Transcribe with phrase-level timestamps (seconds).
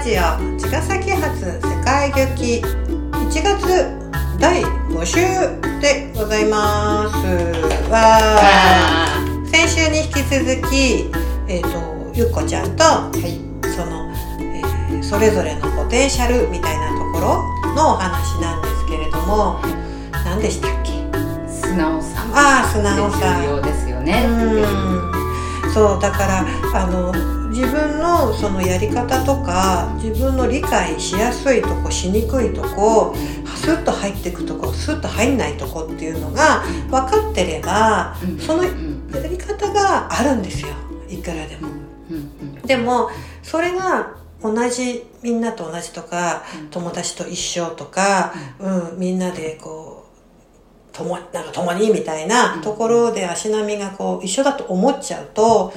[0.00, 0.16] ラジオ
[0.58, 2.62] 茅ヶ崎発世界劇。
[2.62, 3.98] 1月
[4.38, 5.16] 第5週
[5.78, 7.16] でございます。
[7.90, 9.46] わー。
[9.46, 11.10] 先週に引き続き、
[11.48, 14.10] えーと、ゆっこちゃんと、はい、その、
[14.40, 19.60] えー、それぞれのポテンシャルみたいなところのお話なんですけれども
[20.24, 20.92] 何でしたっけ？
[21.46, 25.74] 素直さああ素直さ重要ですよねうん。
[25.74, 33.14] そうだからあの自分のそのやり方とか自分の理解しやすいとこしにくいとこ
[33.56, 38.70] スッと入っていくとこスッと入んないとこっていうのが分かってればそのや
[39.28, 40.68] り方があるんですよ。
[41.08, 41.68] いくらでも。
[42.64, 43.10] でも
[43.42, 50.06] それが同じみんなと同じとか友達と一緒とか、うん、みんなでこ
[50.92, 55.72] う共なんか共にみたいなところで足並みがこう一緒だと思っちゃうと。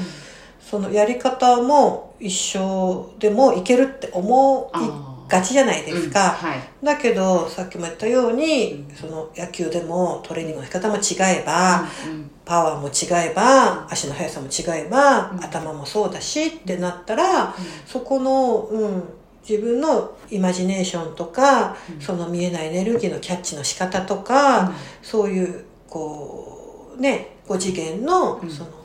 [0.64, 17.56] そのやり方も一緒でもいけるって思いがちじゃないですか、うんはい、だけどさっきも言ったように、その野球でもトレーニングの仕方も違えば、うん、パワーも違えば足の速さも違えば、うん、頭もそうだしってなったら、
[17.86, 19.04] そこの、うん、
[19.48, 28.83] 自分のイマジネーションとか、その見えないエネルギーのキャッチの仕方とか、そういうこうね5次元のその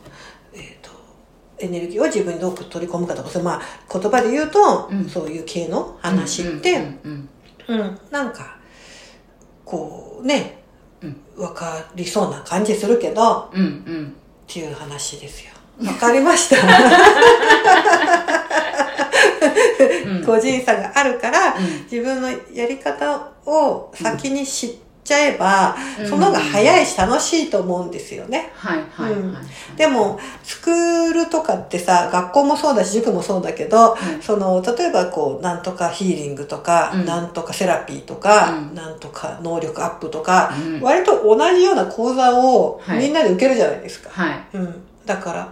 [1.61, 6.77] エネルギーを自分にどう取り込むかとか、そまあ、言葉で言うと、うん、そういう系の話って、
[7.67, 8.59] うん、なんか、
[9.65, 10.59] こうね、
[11.37, 14.11] わ、かりそうな感じするけど、うんうん、っ
[14.47, 15.53] ていう話ですよ。
[15.87, 16.57] わかりました。
[20.27, 21.57] 個人差があるから、
[21.91, 25.75] 自分のやり方を先に知って、ちゃえば、
[26.07, 28.53] その方が早いし楽しいと思うんですよね。
[28.55, 44.11] はいはい、はい、でも、スクールとかってさ、学校もそうだし、塾もそうだけど、その、例えばこう、なんとかヒーリングとか、うん、なんとかセラピーとか、うん、なんとか能力アップとか、うん、割と同じような講座をみんなで受けるじゃないですか。
[44.11, 44.47] はい。
[44.53, 44.83] うん。
[45.07, 45.49] だから、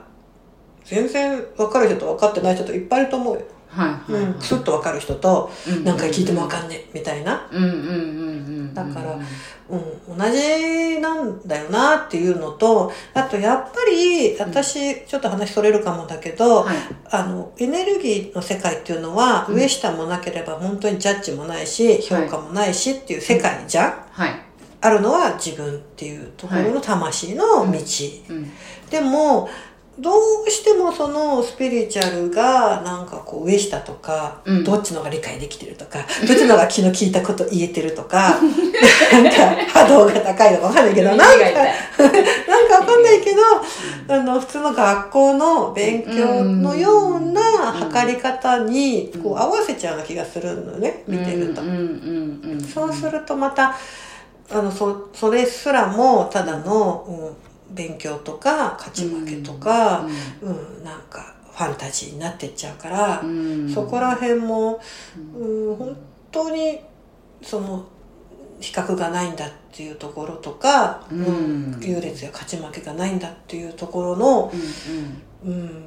[0.85, 3.41] 全然分かる人と分かってない人といっぱいいると思うよ。
[3.77, 5.51] はいはいはい、うん、スッと分かる人と、
[5.85, 7.47] 何回聞いても分かんねえみたいな。
[7.53, 7.79] うんうんうんう
[8.63, 9.19] ん、だから、
[9.69, 16.77] うん、同じなんだよなっていうのと、あとやっぱり、私、ちょっと話それるかもだけど、はい、
[17.11, 24.41] あの、エネルギーの世界っていうのは、上下もなければ本当にジャッジもないし、評価もないしっていう世界じゃん、はい、
[24.81, 27.79] あるのは自分っていうところの魂の道。
[28.91, 29.49] でも、
[29.99, 30.11] ど
[30.47, 38.37] うしてもそのスピリチュアルがなんかこう上下とか、うん、どっちのが理解できてるとか、どっちのが気の利いたこと言えてるとか、
[39.13, 43.43] なんか波動が高いのかわかんないけど、なんか、 なんかわかんないけど、
[44.09, 47.43] あの、普通の学校の勉強のような
[47.73, 51.63] 測り方にこう合わせちゃうような気がするのね、見てると。
[52.73, 53.75] そうするとまた、
[54.51, 57.13] あの、そ、それすらもただの、う
[57.45, 57.46] ん
[57.77, 60.07] 勉強とか勝ち負けとか、
[60.41, 64.81] うん、うん、なんかファンタジーになってっちゃうから、うん、そこら辺も、
[65.35, 65.97] うん、本
[66.33, 66.81] 当に
[67.43, 67.87] その
[68.61, 74.53] 比較がないんだっていうところとか、うん、優劣や勝ち負けがないんだっていうところの、
[75.45, 75.85] うん、うん、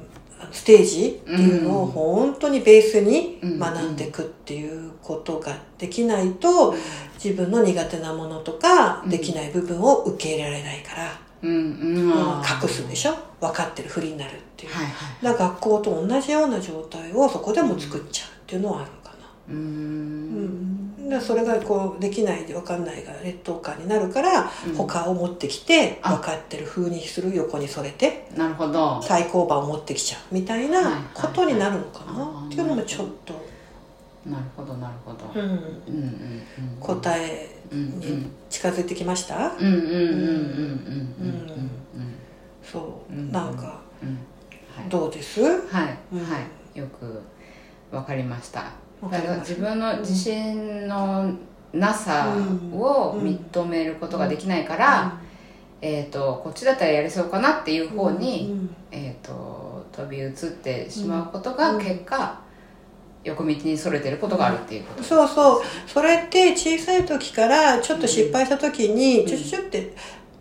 [0.52, 6.74] ステージっていうのを本当にベースに学んでいくっていうことができないと、
[7.22, 11.29] 自分の苦手なものとかできない部分を受け入れられないから。
[11.42, 12.08] うんうん、
[12.40, 13.14] 隠すでしょ？
[13.40, 14.90] 分かってるふりになるっていう、はいは
[15.22, 19.16] い、だ学校と同じような状態をそこでも作っちゃうっていうのはあるかな。
[19.48, 29.00] うん、うん、それがこうできないで分かんないが劣等感になるから、うん、他を持ってきて分かってるふうにする横にそれてなるほど。
[29.06, 32.44] 対抗馬を持ってきちゃうみたいなことになるのかな。
[32.46, 33.32] っていうのもちょっと。
[34.26, 35.40] なるほどなるほど、うん。
[35.40, 37.59] うんうんうん、答えに
[38.48, 39.90] 近づいてきましたうんうんうんうん
[41.22, 41.70] うん
[42.62, 43.80] そうなんか、
[44.88, 45.90] どうですはい、は
[46.74, 47.20] いよく
[47.90, 48.70] わかりました
[49.40, 51.32] 自分の自信の
[51.72, 52.32] なさ
[52.72, 55.18] を認めることができないから、
[55.80, 59.60] えーと、こっちだったらやりそうかなっていう方に、えーと
[59.92, 60.32] 飛び移っ
[60.62, 62.40] てしまうことが結果、
[63.24, 65.62] 横道にそれてることがあるっていうこと、そうそう。
[65.86, 69.94] それって小さい時からちょっと失敗した時に、ちょちょちょって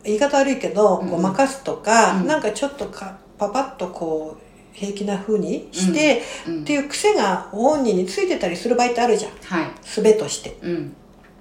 [0.04, 10.96] 言い方悪いけど、ごまかすとか、うん、なんかちょっとかパパッとこう平気な風にして、うん、っていう癖が本人についてたりする場合ってあるじゃん、はい、術として、うん、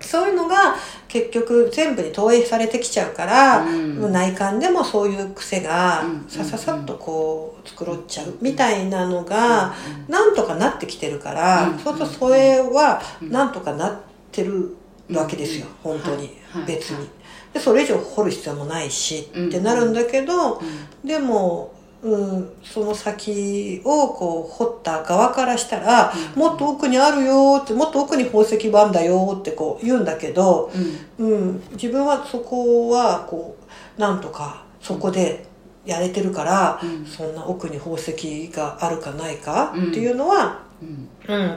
[0.08, 0.74] そういうのが
[1.06, 9.74] 結局全部に投影されてきちゃうから、うん、内観でもそういう癖がさささっとこう繕っちゃうみたいなのが
[10.08, 14.00] なんとかなってきてるから、そうするとそれはなんとかなっ
[14.32, 14.74] てる
[15.10, 16.30] わけですよ、本当に、
[16.66, 17.06] 別に。
[17.52, 20.62] でそれ以上掘る必要もないしってなるんだけど、
[21.04, 30.70] でもうん、その先をこう掘った側からしたら、うん、もっと奥にあるよってもっと奥に宝石版だよってこう言うんだけど、
[31.18, 33.56] うん、うん、自分はそこはこ
[33.96, 35.44] うなんとかそこで
[35.84, 41.08] やれてるから、うん、そんな奥に宝石があるかないかっていうのは、うん。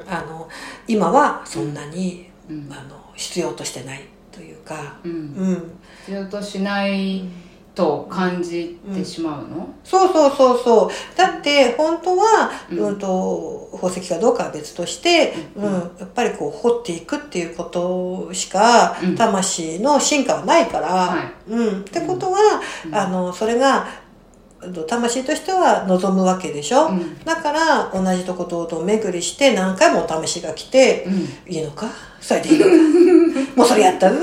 [0.08, 0.50] あの
[0.88, 2.30] 今はそんなに、
[2.70, 4.98] あの必要としてないというか。
[5.04, 5.72] うん。
[6.06, 7.26] 必要としない、
[7.74, 11.18] と感じてしまうの、うん、そうそうそうそう。
[11.18, 23.88] だって本当は、うん、うんと宝石かどうかは別として、うん、やっぱりこう掘っていくっていうことしか、魂の進化はないから、うん、ってことは、あのそれが
[24.88, 31.06] 魂としては望むわけでしょ、うん、だから同じとことを巡りして何回もお試しが来て、
[31.48, 31.88] うん、いいのか？
[32.22, 32.50] それで
[33.56, 34.10] もうそれやった。
[34.10, 34.18] ぞ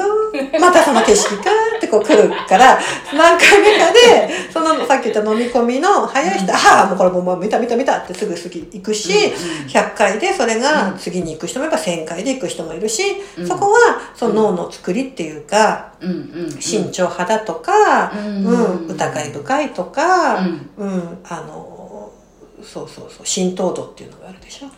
[0.61, 1.51] またその景色か。
[1.79, 2.59] ってこう来るか。
[2.59, 2.79] ら
[3.15, 13.03] 何回目かでそのさっき言った飲み込みの早い人、うん、ああもうこれもう見た見た見たってすぐ次行くし、うん、100回でそれが次に行く人もいれば1000回で行く人もいるし、
[13.47, 15.93] そこはその脳の作りっていうか、
[16.61, 21.19] 慎重派だとか、うん疑い深いとか、うん。
[21.25, 22.13] あの
[22.63, 24.69] そうそうそう浸透度っていうのがあるでしょ。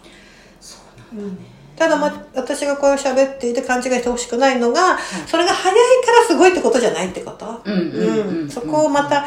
[0.61, 0.79] そ
[1.13, 1.49] うなんだね、
[1.81, 7.63] ただ、ま、私がこう喋っていて勘違いしてほしくないのが、それが早いからすごいってことじゃないってこと？
[7.65, 8.51] うん。
[8.51, 9.25] そこをまた、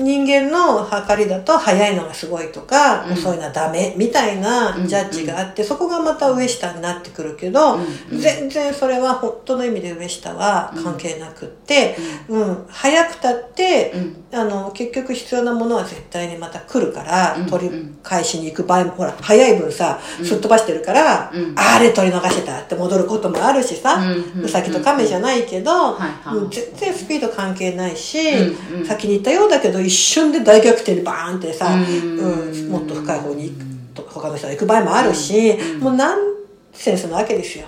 [0.00, 11.96] 人間の測りだと早いのがすごいとか、うん、遅いのはダメみたいなジャッジがあって、うん、そこがまた上下になってくるけど、うん、全然それは本当の意味で上下は関係なくって、
[12.28, 12.64] うん。
[12.68, 13.92] 早くたって、
[14.32, 24.02] あの結局必要なものは絶対にまた来るから、取り返しに行く場合もほら早い分さすっ飛ばしてるから、あれ取り逃してたって戻ることもあるしさ、
[24.42, 25.98] うさぎと亀じゃないけど、
[26.50, 28.18] 全然スピード関係ないし、
[28.86, 33.52] 先に言ったようだけど一瞬で大逆転でバーンってさ、うん、もっと深い方に
[33.94, 36.30] と他の人が行く場合もあるし、もうナン
[36.72, 37.66] センスなわけですよ。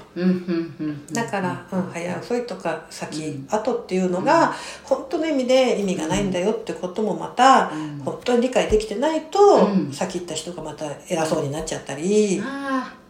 [1.13, 4.55] だから、うん、早遅いとか先、後っていうのが、
[4.85, 7.71] 本当の意味で意味がないんだよってこともまた、
[8.05, 12.41] 本当に理解できてないと、先行った人がまた偉そうになっちゃったり、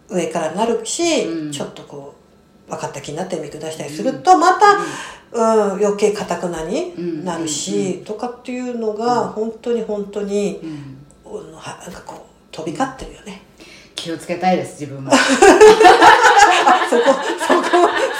[0.08, 2.21] 上からなるし、ちょっとこう、
[2.72, 4.78] 分かった気になって見下したりすると、また、
[5.32, 13.42] うん、余計かたくなになるし、とかっていうのが本当に本当に、うん、なんかこう飛び交ってるよね。
[13.94, 15.24] 気をつけたいです自分もそこ
[17.46, 17.68] そこ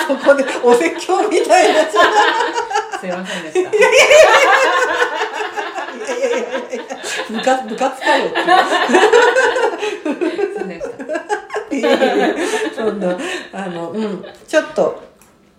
[0.07, 1.85] そこでお説教みたいな。
[3.01, 3.61] すいませんでした。
[3.61, 4.21] いやいやいやいやい
[6.05, 6.19] や。
[6.19, 6.53] いやいや
[7.31, 8.37] 部活部活かよって
[12.77, 13.17] そんな
[13.53, 15.03] あのうんちょっと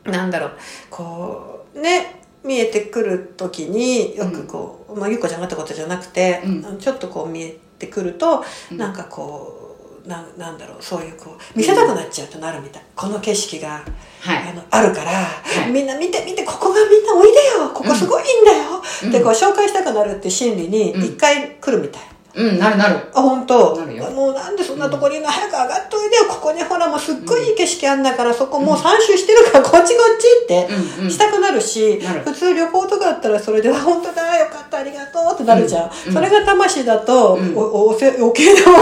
[0.06, 0.52] なんだろう
[0.90, 9.60] こうね見えてくる時によくこう、うん、まあ、ゆうこちゃんがってことじゃなくて、うん、ちょっとこう見えてくると、うん、なんかこ
[10.06, 13.86] うななんだろうそういうこう見せたくなっちゃうとなるみたい、この景色が、
[14.20, 22.13] はい、あのあるから、はい、みんな見て見てここがみんなおいでよここすごいんだよ、ってこう紹介したくなるって心理に一回来るみたい。
[22.36, 23.00] うん、なるなる。
[23.14, 24.10] あ、本当なるよ。
[24.10, 26.26] もうなんでそんなとこにいるの、早く上がっといでよ。
[26.28, 35.92] ここにほらもうすっごいいい景色あんだから、そこもう3周してるから、こっちこっちってしたくなるし、普通旅行とかだったらそれで、は本当だ、よかった、ありがとうってなるじゃん。
[35.92, 38.62] それが魂だと、お、おせ、余計な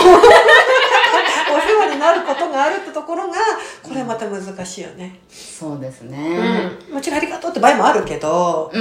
[1.51, 3.33] お世話になることがあるってところが、
[3.83, 5.19] これまた難しいよね。
[5.29, 6.77] そうですね。
[6.89, 6.95] うん。
[6.95, 8.71] もちろんありがとうって場合もあるけど、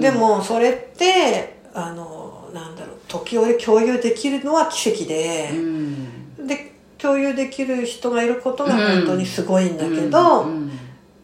[0.00, 10.46] でもそれって、あの、なんだろう、時折共有できるのは奇跡で、うん、で共有できる人がいることが本当にすごいんだけど、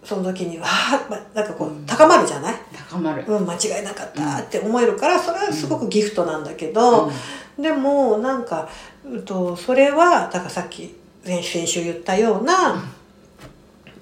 [0.03, 2.55] その時にわあなんかこう高まるじゃない？
[2.91, 7.11] 高まる、うん、間違いなかったって思えるからそれはすごくギフトなんだけど、
[7.59, 8.69] でもなんか、
[9.05, 12.85] うと、それはだからさっき先週言ったような、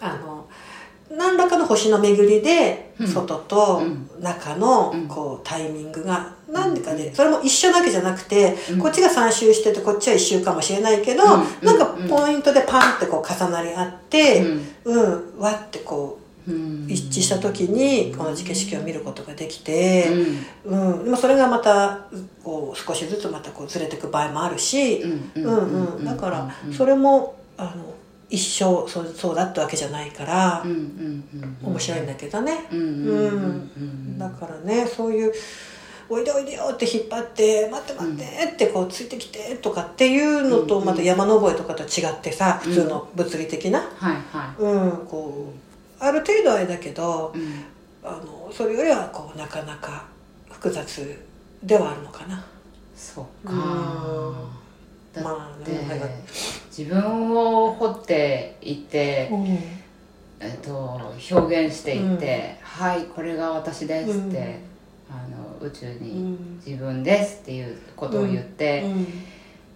[0.01, 0.32] あの
[1.17, 3.83] 何らかの星の巡りで外と
[4.21, 11.25] 中のこうタイミングが何でかでそれも一緒なわけじゃなくてこっちが3周しててこっちは1周かもしれないけど
[11.63, 14.45] なんかポイントでパンってこう重なり合って
[14.85, 15.39] うん。
[15.39, 16.23] わってこう
[16.89, 20.09] 一致した時にこの景色を見ることができて、
[20.65, 21.17] うん。
[21.17, 22.07] それがまた
[22.43, 25.09] こう少しずつまたこうずれていく場合もあるしう
[25.41, 25.97] ん。
[25.97, 26.05] うん。
[26.05, 27.95] だからそれもあの
[28.33, 32.67] 一生そうそうだったわけじゃないから、面白いんだけどね。
[34.19, 35.33] だからねそういう
[36.09, 38.25] 「おいでおいでよ」って引っ張って「待って待って」
[38.55, 43.81] ってこうついてきてとかっていうのとまた山登りとかと違ってさ普通の物理的な、
[44.59, 45.53] うんこ
[46.01, 47.33] うある程度はあれだけど、
[48.03, 50.05] あのそれよりはこうなかなか
[50.51, 51.17] 複雑
[51.63, 52.43] ではあるのかな。
[52.97, 53.53] そうか、
[55.15, 56.15] だって、
[56.77, 59.31] 自分を掘っていって、
[60.41, 64.59] えっと、表現していって、はいこれが私です」って、
[65.11, 68.85] あの宇宙に「自分です」っていうことを言って、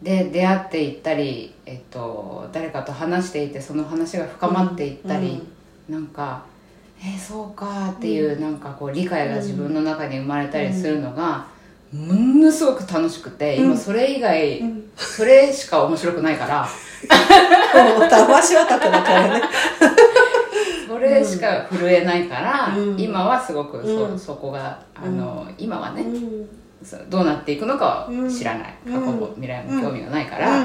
[0.03, 5.43] で出会っていったり、えっと、誰かと話していてその話が深まっていったり、
[5.91, 6.45] うん、なんか
[6.99, 11.47] 「えー、そうか」っていう、なんかこう理解が自分の中に生まれたりするのが、
[11.93, 14.63] ものすごく楽しくて、今それ以外、
[14.97, 16.69] それしか面白くないから
[18.09, 19.43] 魂オタクだからね。
[20.89, 26.05] それしか震えないから、今はすごくそ,、そこがあの、今はね、
[27.09, 30.65] どうなっていくのかは知らない、過去も未来も興味がないから、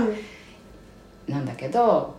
[1.28, 2.16] なんだけど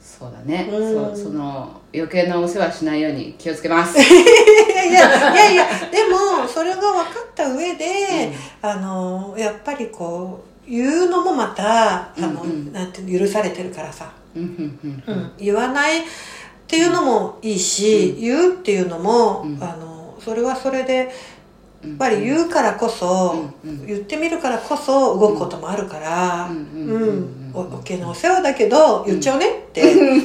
[0.00, 3.96] そうだね、そその余計なお世話しないように気をつけます。
[4.00, 8.32] いやいやいやでもそれが分かった上で、
[8.62, 16.02] うん、あのやっぱりこう言うのもまたあの、うんうん、なんて許されてるからさ、うん、言わないっ
[16.66, 21.08] ていうのもいいし、言うっていうのも、あのそれはそれでや
[21.92, 23.50] っぱり言うからこそ、
[23.86, 29.94] 言ってみるからこそ動くこともあるから、うんおけのお世話だけど言っちゃうねって。
[29.94, 30.20] 言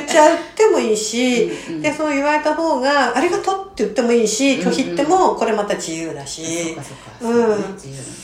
[0.00, 1.50] っちゃってもいいし、
[1.80, 6.76] でその言われた方がありがとうって言ってもいいし拒否ってもこれまた自由だし、
[7.20, 7.56] うん。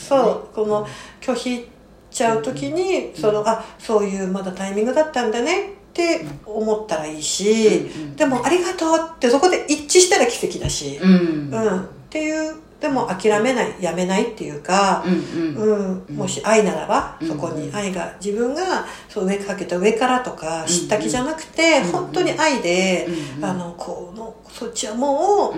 [0.07, 0.55] そう。
[0.55, 0.87] この
[1.19, 1.67] 拒否
[2.11, 11.81] ちゃう時に、そのあそういうまだタイミングだったんだねって思ったらいいし、でもありがとうってそこで一致したら奇跡だし、うん。
[11.81, 23.07] っていうでも諦めない、やめないっていうか、うん、もし愛ならば、そこに愛が、自分がそう上かけた上からとか、知った気じゃなくて、本当に愛で、
[23.41, 25.53] あの、この、そっちはも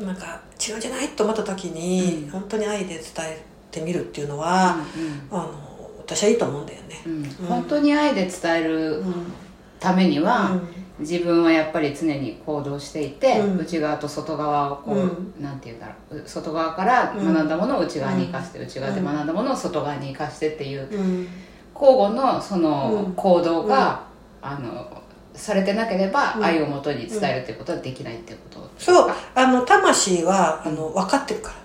[0.00, 4.78] う、なんか違うんじゃないと思った時に、本当に愛で伝えてみるっていうのは、
[5.30, 5.73] あの、
[6.06, 7.02] 私はいいと思うんだよね。
[7.48, 9.02] 本当に愛で伝える
[9.80, 10.60] ためには、
[10.98, 16.22] 自分はやっぱり常に行動していて、うん、内側と外側をこう、うん、なんて言うんだろう。
[16.24, 20.88] 外側から学んだものを内側に生かして、うん、内側で学んだものを外側に生かしてっていう、
[21.74, 24.04] 交互のその行動が、
[24.40, 25.02] あの
[25.34, 29.10] されてなければ愛をもとに伝えるっていうことはできないっていうことそう。
[29.34, 31.56] あの魂はあの分かってるから、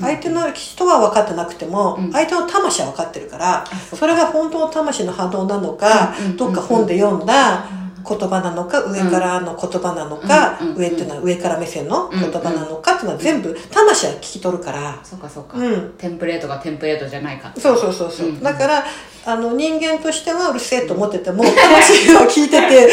[0.00, 7.66] 相手の人は分かってなくても、相手の魂は分かってるから、それが本当の魂の波動なのか、どっか本で読んだ、
[8.02, 14.98] 言葉なのか、上からの言葉なのか、上っていうのは上から目線の言葉なのかっていうのは全部、魂は聞き取るから。
[15.02, 15.56] そうかそうか。
[15.56, 15.94] うん。
[15.96, 17.52] テンプレートがテンプレートじゃないか。
[17.56, 18.40] そうそうそうそう。
[18.42, 18.84] だから、
[19.24, 22.90] あの、人間としてはうるせえと思ってても、魂を聞いてて、う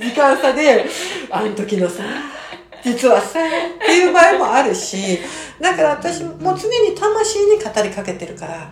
[0.00, 0.86] 時間差で、
[1.30, 2.02] あの時のさ、
[2.84, 3.20] 実は。
[3.20, 5.18] さ、っていう場合もあるし、
[5.60, 8.70] だから私も常に魂に語りかけてるから。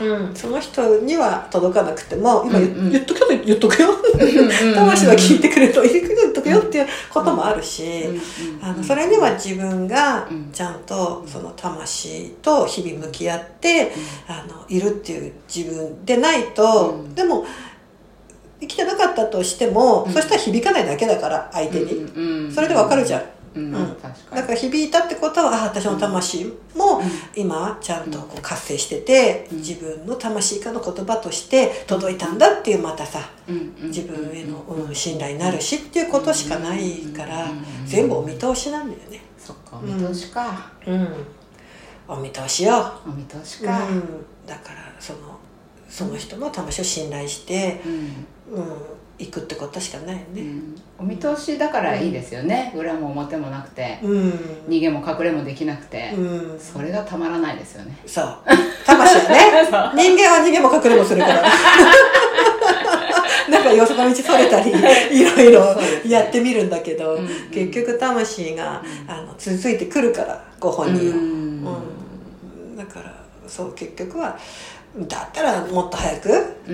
[0.00, 3.90] うん、その人には届かなくても今言,、っとくよ言っとくよ。
[4.74, 5.90] 魂は聞いてくれると言
[6.30, 7.84] っとくよっていうこともあるし、
[8.60, 13.92] あのそれには自分がちゃんとその魂と日々向き合って、
[14.26, 17.44] あのいるっていう自分でないと、でも
[18.62, 23.22] 生きてなかったとしても、そしたら響かないだけだから相手に、それでわかるじゃん。
[23.54, 23.78] うん、だ
[24.42, 27.02] から響いたってことはあ私の魂も
[27.36, 33.18] 今ちゃんとこう活性してて、自分の魂からの言葉として届いたんだっていうまたさ、
[33.82, 37.46] 自分への、うん、信頼になるしっていうことしかないから、
[37.84, 39.20] 全部お見通しなんだよね。
[39.36, 40.70] そっかお見通しか。
[40.86, 41.08] うん、
[42.06, 44.02] お見通しよお見通しか、うん、
[44.46, 45.18] だからその
[45.88, 48.26] その人の魂を信頼して、うん
[49.18, 54.30] 行くってことしかないよね、うん、お見通しだからいいですよね、うん、裏も表もなくて、うん、
[54.68, 57.96] 逃げも隠れもできなくて、うん、それがたまらないですよね。
[58.06, 58.36] そう。
[58.84, 59.16] 魂
[59.72, 61.42] はね 人間は逃げも隠れもするから。
[63.48, 64.70] なんかよその道それたり
[65.10, 67.18] いろいろやってみるんだけど、
[67.52, 72.76] 結局魂が、あの続いてくるからご本人は、うん。
[72.76, 73.12] だから
[73.46, 74.38] そう結局は
[74.98, 76.28] だったらもっと早く、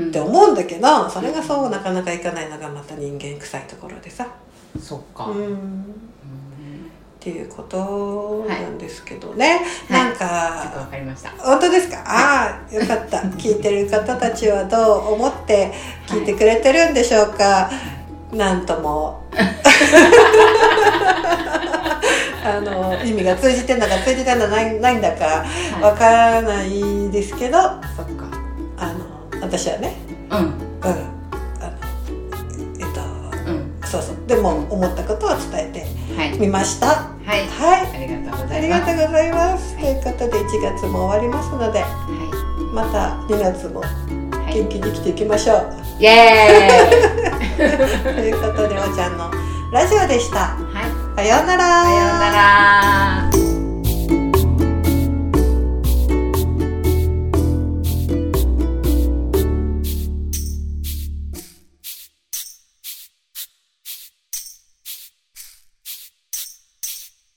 [0.09, 4.27] って思うんだけどそれがそうなかなかいかないのがまた人間臭いところでさ。
[4.81, 11.31] そっか、うん、っていうことなんですけどね、はい、なんか、はい、わかりました。
[11.31, 13.19] 本当ですか、ああよかった。
[13.19, 14.77] 聞いてる方たちはど
[15.11, 15.73] う思って
[16.07, 17.71] 聞いてくれてるんでしょうか、は
[18.33, 19.23] い、なんとも。
[22.49, 25.45] あの意味が通じてんだか通じてんだないないんだか
[25.83, 28.08] わからないですけど、はい、そ
[29.49, 29.97] 私はね。
[30.31, 30.39] うん。
[30.39, 30.53] うん。
[32.79, 33.01] えっと、
[33.51, 34.17] うん、そうそう。
[34.27, 36.87] でも思ったことを伝えてみました。
[37.25, 38.55] はい、はい、ありがとうございます。
[38.55, 41.87] ありがとうございます、ということで1月も終わりますので、は
[42.61, 43.83] い、また2月も
[44.53, 45.63] 元気に生きていきましょう、は
[45.99, 48.15] い、イエーイ。
[48.17, 49.31] ということでおちゃんの
[49.73, 50.39] ラジオでした。
[50.39, 50.57] は
[51.17, 51.27] い。
[51.29, 51.85] さようなら。
[51.85, 53.28] さようなら。